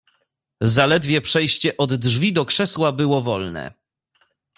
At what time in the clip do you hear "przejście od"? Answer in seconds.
1.21-1.95